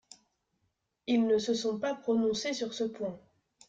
[1.05, 3.19] Ils ne se sont pas prononcés sur ce point.